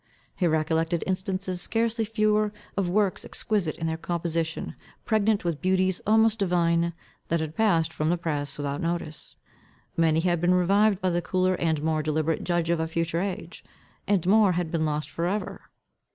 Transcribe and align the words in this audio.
He 0.35 0.47
recollected 0.47 1.03
instances 1.05 1.61
scarcely 1.61 2.05
fewer, 2.05 2.51
of 2.75 2.89
works, 2.89 3.23
exquisite 3.23 3.77
in 3.77 3.85
their 3.85 3.99
composition, 3.99 4.73
pregnant 5.05 5.45
with 5.45 5.61
beauties 5.61 6.01
almost 6.07 6.39
divine, 6.39 6.93
that 7.27 7.39
had 7.39 7.55
passed 7.55 7.93
from 7.93 8.09
the 8.09 8.17
press 8.17 8.57
without 8.57 8.81
notice. 8.81 9.35
Many 9.95 10.21
had 10.21 10.41
been 10.41 10.55
revived 10.55 11.01
by 11.01 11.11
the 11.11 11.21
cooler 11.21 11.53
and 11.53 11.83
more 11.83 12.01
deliberate 12.01 12.43
judgment 12.43 12.81
of 12.81 12.89
a 12.89 12.91
future 12.91 13.21
age; 13.21 13.63
and 14.07 14.25
more 14.25 14.53
had 14.53 14.71
been 14.71 14.87
lost 14.87 15.07
for 15.07 15.27
ever. 15.27 15.69